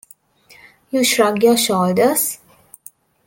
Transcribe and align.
You 0.89 1.03
shrug 1.03 1.43
your 1.43 1.55
shoulders? 1.55 2.39